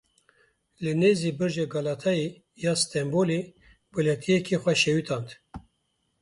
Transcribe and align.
Li 0.83 0.91
nêzî 1.01 1.31
Birca 1.39 1.65
Galatayê 1.73 2.27
ya 2.63 2.73
Stenbolê 2.81 3.41
welatiyekî 3.93 4.57
xwe 4.63 4.73
şewitand. 4.83 5.27